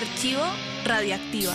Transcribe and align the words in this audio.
Archivo 0.00 0.40
Radioactiva. 0.86 1.52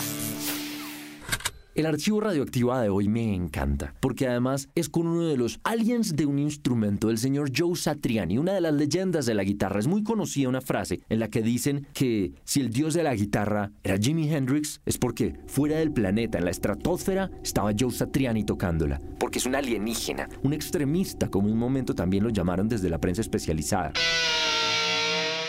El 1.73 1.87
archivo 1.87 2.21
radioactiva 2.21 2.79
de 2.79 2.89
hoy 2.89 3.09
me 3.09 3.33
encanta, 3.33 3.95
porque 3.99 4.27
además 4.27 4.69
es 4.75 4.87
con 4.87 5.07
uno 5.07 5.23
de 5.23 5.35
los 5.35 5.59
aliens 5.63 6.15
de 6.15 6.27
un 6.27 6.37
instrumento 6.37 7.07
del 7.07 7.17
señor 7.17 7.49
Joe 7.57 7.75
Satriani, 7.75 8.37
una 8.37 8.53
de 8.53 8.61
las 8.61 8.75
leyendas 8.75 9.25
de 9.25 9.33
la 9.33 9.43
guitarra. 9.43 9.79
Es 9.79 9.87
muy 9.87 10.03
conocida 10.03 10.47
una 10.47 10.61
frase 10.61 11.01
en 11.09 11.19
la 11.19 11.29
que 11.29 11.41
dicen 11.41 11.87
que 11.93 12.33
si 12.43 12.61
el 12.61 12.69
dios 12.69 12.93
de 12.93 13.01
la 13.01 13.15
guitarra 13.15 13.71
era 13.83 13.97
Jimi 13.97 14.31
Hendrix, 14.31 14.79
es 14.85 14.99
porque 14.99 15.33
fuera 15.47 15.77
del 15.77 15.91
planeta, 15.91 16.37
en 16.37 16.45
la 16.45 16.51
estratosfera, 16.51 17.31
estaba 17.43 17.71
Joe 17.77 17.91
Satriani 17.91 18.43
tocándola, 18.43 19.01
porque 19.19 19.39
es 19.39 19.47
un 19.47 19.55
alienígena, 19.55 20.29
un 20.43 20.53
extremista, 20.53 21.29
como 21.29 21.51
un 21.51 21.57
momento 21.57 21.95
también 21.95 22.23
lo 22.23 22.29
llamaron 22.29 22.69
desde 22.69 22.91
la 22.91 22.99
prensa 22.99 23.21
especializada. 23.21 23.91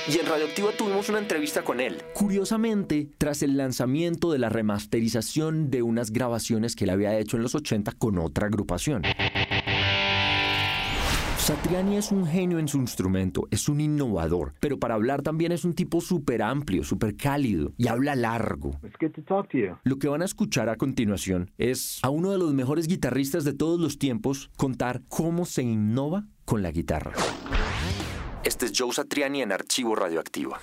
Y 0.08 0.18
en 0.18 0.26
Radioactiva 0.26 0.70
tuvimos 0.78 1.08
una 1.08 1.18
entrevista 1.18 1.62
con 1.62 1.80
él. 1.80 1.96
Curiosamente, 2.14 3.10
tras 3.18 3.42
el 3.42 3.56
lanzamiento 3.56 4.30
de 4.30 4.38
la 4.38 4.48
remasterización 4.48 5.68
de 5.70 5.82
unas 5.82 6.12
grabaciones 6.12 6.76
que 6.76 6.84
él 6.84 6.90
había 6.90 7.18
hecho 7.18 7.36
en 7.36 7.42
los 7.42 7.56
80 7.56 7.92
con 7.92 8.18
otra 8.18 8.46
agrupación. 8.46 9.02
Satriani 11.38 11.96
es 11.96 12.10
un 12.10 12.26
genio 12.26 12.58
en 12.58 12.66
su 12.66 12.78
instrumento, 12.78 13.46
es 13.52 13.68
un 13.68 13.80
innovador, 13.80 14.54
pero 14.58 14.80
para 14.80 14.94
hablar 14.94 15.22
también 15.22 15.52
es 15.52 15.64
un 15.64 15.74
tipo 15.74 16.00
súper 16.00 16.42
amplio, 16.42 16.82
súper 16.82 17.16
cálido 17.16 17.72
y 17.76 17.86
habla 17.86 18.16
largo. 18.16 18.80
Lo 19.84 19.98
que 19.98 20.08
van 20.08 20.22
a 20.22 20.24
escuchar 20.24 20.68
a 20.68 20.76
continuación 20.76 21.52
es 21.56 22.00
a 22.02 22.10
uno 22.10 22.32
de 22.32 22.38
los 22.38 22.52
mejores 22.52 22.88
guitarristas 22.88 23.44
de 23.44 23.52
todos 23.52 23.78
los 23.78 23.98
tiempos 23.98 24.50
contar 24.56 25.02
cómo 25.08 25.44
se 25.44 25.62
innova 25.62 26.26
con 26.44 26.62
la 26.62 26.72
guitarra. 26.72 27.12
Este 28.46 28.66
es 28.66 28.72
Joe 28.72 28.92
Satriani 28.92 29.42
en 29.42 29.50
Archivo 29.50 29.96
Radioactiva. 29.96 30.60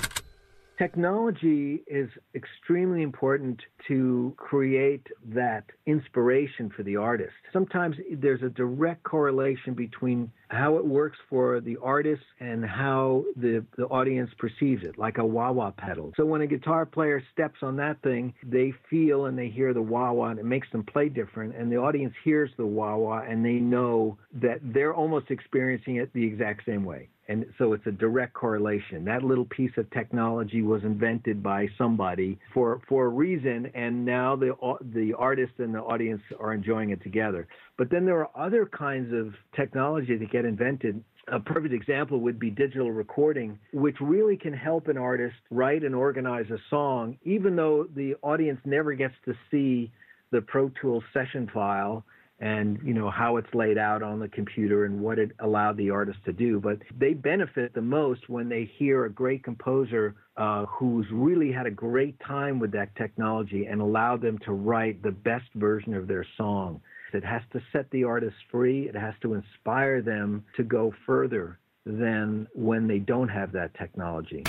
Technology 0.78 1.84
is 1.86 2.10
extremely 2.34 3.02
important 3.02 3.60
to 3.90 4.34
create 4.38 5.06
that 5.36 5.66
inspiration 5.86 6.70
for 6.70 6.84
the 6.84 6.96
artist. 6.96 7.34
Sometimes 7.52 7.98
there's 8.10 8.42
a 8.42 8.50
direct 8.50 9.04
correlation 9.04 9.74
between 9.74 10.32
how 10.48 10.78
it 10.78 10.86
works 10.86 11.18
for 11.30 11.60
the 11.60 11.76
artist 11.84 12.24
and 12.40 12.64
how 12.66 13.26
the, 13.36 13.66
the 13.78 13.86
audience 13.88 14.32
perceives 14.38 14.84
it, 14.84 14.98
like 14.98 15.18
a 15.18 15.26
wah 15.26 15.52
wah 15.52 15.72
pedal. 15.72 16.14
So 16.16 16.26
when 16.26 16.40
a 16.40 16.48
guitar 16.48 16.86
player 16.86 17.22
steps 17.34 17.60
on 17.62 17.76
that 17.78 18.02
thing, 18.02 18.34
they 18.44 18.74
feel 18.90 19.26
and 19.26 19.38
they 19.38 19.50
hear 19.50 19.74
the 19.74 19.82
wah 19.82 20.14
wah 20.14 20.30
and 20.30 20.40
it 20.40 20.46
makes 20.46 20.72
them 20.72 20.84
play 20.84 21.10
different. 21.10 21.54
And 21.54 21.70
the 21.70 21.78
audience 21.78 22.14
hears 22.24 22.50
the 22.56 22.66
wah 22.66 22.96
wah 22.96 23.24
and 23.28 23.44
they 23.46 23.60
know 23.60 24.18
that 24.42 24.60
they're 24.64 24.94
almost 24.94 25.32
experiencing 25.32 25.98
it 25.98 26.14
the 26.14 26.26
exact 26.26 26.66
same 26.66 26.86
way. 26.86 27.10
And 27.30 27.46
so 27.58 27.74
it's 27.74 27.86
a 27.88 27.92
direct 27.92 28.34
correlation. 28.34 29.06
That 29.06 29.24
little 29.24 29.46
piece 29.46 29.72
of 29.78 29.90
technology 29.92 30.62
was 30.62 30.84
invented 30.84 31.42
by 31.42 31.68
somebody 31.78 32.38
for, 32.54 32.82
for 32.90 33.06
a 33.06 33.10
reason, 33.10 33.72
and 33.74 34.04
now 34.04 34.36
the, 34.36 34.54
the 34.94 35.14
artist 35.18 35.54
and 35.60 35.74
the 35.74 35.80
audience 35.80 36.22
are 36.40 36.54
enjoying 36.54 36.90
it 36.90 37.02
together. 37.02 37.48
But 37.78 37.90
then 37.90 38.06
there 38.06 38.20
are 38.20 38.30
other 38.36 38.66
kinds 38.66 39.14
of 39.14 39.34
technology 39.56 40.18
that 40.18 40.32
get 40.32 40.44
invented 40.46 41.04
a 41.32 41.40
perfect 41.40 41.74
example 41.74 42.20
would 42.20 42.40
be 42.40 42.50
digital 42.50 42.92
recording, 42.92 43.58
which 43.72 43.96
really 44.02 44.36
can 44.36 44.54
help 44.54 44.88
an 44.88 44.98
artist 44.98 45.36
write 45.50 45.84
and 45.84 45.96
organize 45.96 46.50
a 46.52 46.58
song, 46.70 47.18
even 47.24 47.56
though 47.56 47.88
the 47.96 48.16
audience 48.22 48.60
never 48.66 48.94
gets 48.94 49.14
to 49.26 49.34
see 49.50 49.90
the 50.32 50.42
Pro 50.42 50.70
Tools 50.82 51.04
session 51.14 51.50
file 51.54 52.04
and 52.44 52.78
you 52.84 52.94
know 52.94 53.10
how 53.10 53.38
it's 53.38 53.54
laid 53.54 53.78
out 53.78 54.04
on 54.04 54.20
the 54.20 54.28
computer 54.28 54.84
and 54.84 55.00
what 55.00 55.18
it 55.18 55.32
allowed 55.40 55.78
the 55.78 55.90
artist 55.90 56.20
to 56.26 56.34
do. 56.34 56.60
But 56.60 56.80
they 57.00 57.14
benefit 57.14 57.74
the 57.74 57.82
most 57.82 58.28
when 58.28 58.50
they 58.50 58.70
hear 58.78 59.06
a 59.06 59.10
great 59.10 59.46
composer 59.46 60.16
uh, 60.36 60.66
who's 60.66 61.06
really 61.10 61.54
had 61.54 61.68
a 61.68 61.72
great 61.72 62.20
time 62.20 62.60
with 62.60 62.74
that 62.74 62.94
technology 62.98 63.66
and 63.66 63.80
allowed 63.80 64.22
them 64.22 64.38
to 64.40 64.52
write 64.52 65.02
the 65.02 65.12
best 65.12 65.46
version 65.56 65.94
of 65.94 66.06
their 66.06 66.26
song. 66.36 66.82
It 67.14 67.24
has 67.24 67.44
to 67.54 67.62
set 67.72 67.90
the 67.92 68.04
artist 68.04 68.36
free. 68.52 68.90
It 68.90 68.96
has 68.96 69.14
to 69.22 69.36
inspire 69.36 70.02
them 70.02 70.44
to 70.58 70.64
go 70.64 70.94
further 71.06 71.60
than 71.86 72.48
when 72.54 72.88
they 72.88 73.00
don't 73.00 73.30
have 73.30 73.54
that 73.54 73.74
technology 73.76 74.44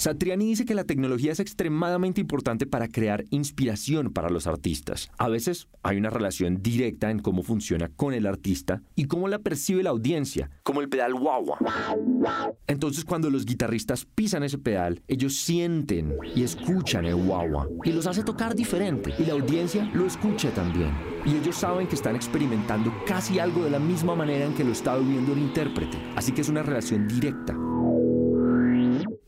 Satriani 0.00 0.46
dice 0.46 0.64
que 0.64 0.74
la 0.74 0.84
tecnología 0.84 1.30
es 1.30 1.40
extremadamente 1.40 2.22
importante 2.22 2.64
para 2.64 2.88
crear 2.88 3.26
inspiración 3.28 4.14
para 4.14 4.30
los 4.30 4.46
artistas. 4.46 5.10
A 5.18 5.28
veces 5.28 5.68
hay 5.82 5.98
una 5.98 6.08
relación 6.08 6.62
directa 6.62 7.10
en 7.10 7.18
cómo 7.18 7.42
funciona 7.42 7.90
con 7.94 8.14
el 8.14 8.24
artista 8.24 8.80
y 8.96 9.04
cómo 9.04 9.28
la 9.28 9.40
percibe 9.40 9.82
la 9.82 9.90
audiencia, 9.90 10.48
como 10.62 10.80
el 10.80 10.88
pedal 10.88 11.12
guagua. 11.12 11.58
Entonces 12.66 13.04
cuando 13.04 13.28
los 13.28 13.44
guitarristas 13.44 14.06
pisan 14.06 14.42
ese 14.42 14.56
pedal, 14.56 15.02
ellos 15.06 15.36
sienten 15.36 16.16
y 16.34 16.44
escuchan 16.44 17.04
el 17.04 17.16
guagua 17.16 17.68
y 17.84 17.92
los 17.92 18.06
hace 18.06 18.24
tocar 18.24 18.54
diferente 18.54 19.12
y 19.18 19.26
la 19.26 19.34
audiencia 19.34 19.84
lo 19.92 20.06
escucha 20.06 20.50
también. 20.54 20.92
Y 21.26 21.36
ellos 21.36 21.56
saben 21.56 21.86
que 21.86 21.96
están 21.96 22.16
experimentando 22.16 22.90
casi 23.06 23.38
algo 23.38 23.64
de 23.64 23.70
la 23.70 23.78
misma 23.78 24.14
manera 24.14 24.46
en 24.46 24.54
que 24.54 24.64
lo 24.64 24.72
está 24.72 24.96
viviendo 24.96 25.34
el 25.34 25.40
intérprete. 25.40 25.98
Así 26.16 26.32
que 26.32 26.40
es 26.40 26.48
una 26.48 26.62
relación 26.62 27.06
directa. 27.06 27.54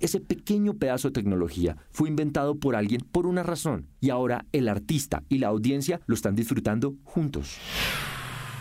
Ese 0.03 0.19
pequeño 0.19 0.75
pedazo 0.75 1.09
de 1.09 1.13
tecnología 1.13 1.77
fue 1.93 2.09
inventado 2.09 2.57
por 2.57 2.75
alguien 2.75 3.03
por 3.13 3.25
una 3.25 3.45
razón 3.45 3.87
y 4.01 4.11
ahora 4.11 4.47
el 4.51 4.69
artista 4.69 5.23
y 5.29 5.39
la 5.39 5.47
audiencia 5.47 6.01
lo 6.07 6.17
están 6.17 6.35
disfrutando 6.35 6.97
juntos. 7.05 7.59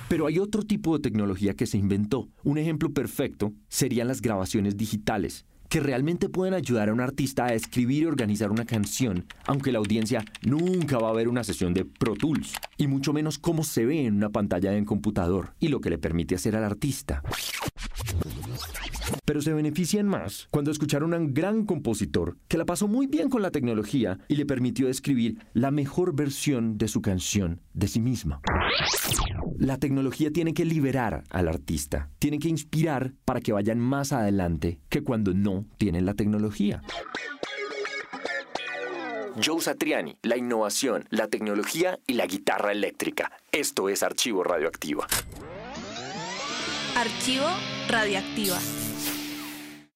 Pero 0.07 0.27
hay 0.27 0.37
otro 0.37 0.61
tipo 0.61 0.95
de 0.95 1.01
tecnología 1.01 1.55
que 1.55 1.65
se 1.65 1.79
inventó. 1.79 2.29
Un 2.43 2.59
ejemplo 2.59 2.93
perfecto 2.93 3.53
serían 3.69 4.07
las 4.07 4.21
grabaciones 4.21 4.77
digitales, 4.77 5.47
que 5.67 5.79
realmente 5.79 6.29
pueden 6.29 6.53
ayudar 6.53 6.89
a 6.89 6.93
un 6.93 6.99
artista 6.99 7.45
a 7.45 7.55
escribir 7.55 8.03
y 8.03 8.05
organizar 8.05 8.51
una 8.51 8.65
canción, 8.65 9.25
aunque 9.47 9.71
la 9.71 9.79
audiencia 9.79 10.23
nunca 10.43 10.99
va 10.99 11.09
a 11.09 11.13
ver 11.13 11.27
una 11.27 11.43
sesión 11.43 11.73
de 11.73 11.85
Pro 11.85 12.13
Tools, 12.13 12.53
y 12.77 12.85
mucho 12.85 13.13
menos 13.13 13.39
cómo 13.39 13.63
se 13.63 13.85
ve 13.85 14.05
en 14.05 14.17
una 14.17 14.29
pantalla 14.29 14.69
de 14.69 14.77
un 14.77 14.85
computador, 14.85 15.55
y 15.59 15.69
lo 15.69 15.81
que 15.81 15.89
le 15.89 15.97
permite 15.97 16.35
hacer 16.35 16.55
al 16.55 16.65
artista 16.65 17.23
pero 19.25 19.41
se 19.41 19.53
benefician 19.53 20.07
más 20.07 20.47
cuando 20.51 20.71
escucharon 20.71 21.13
a 21.13 21.17
un 21.17 21.33
gran 21.33 21.65
compositor 21.65 22.37
que 22.47 22.57
la 22.57 22.65
pasó 22.65 22.87
muy 22.87 23.07
bien 23.07 23.29
con 23.29 23.41
la 23.41 23.51
tecnología 23.51 24.19
y 24.27 24.35
le 24.35 24.45
permitió 24.45 24.87
escribir 24.87 25.37
la 25.53 25.71
mejor 25.71 26.15
versión 26.15 26.77
de 26.77 26.87
su 26.87 27.01
canción 27.01 27.61
de 27.73 27.87
sí 27.87 27.99
misma. 27.99 28.41
La 29.57 29.77
tecnología 29.77 30.31
tiene 30.31 30.53
que 30.53 30.65
liberar 30.65 31.23
al 31.29 31.47
artista, 31.47 32.09
tiene 32.19 32.39
que 32.39 32.49
inspirar 32.49 33.13
para 33.25 33.41
que 33.41 33.53
vayan 33.53 33.79
más 33.79 34.11
adelante 34.11 34.79
que 34.89 35.03
cuando 35.03 35.33
no 35.33 35.65
tienen 35.77 36.05
la 36.05 36.13
tecnología. 36.13 36.81
Joe 39.43 39.61
Satriani, 39.61 40.17
la 40.23 40.37
innovación, 40.37 41.07
la 41.09 41.27
tecnología 41.27 41.99
y 42.05 42.13
la 42.13 42.25
guitarra 42.25 42.71
eléctrica. 42.71 43.31
Esto 43.51 43.87
es 43.87 44.03
Archivo 44.03 44.43
Radioactiva. 44.43 45.07
Archivo 46.97 47.47
Radioactiva. 47.87 48.57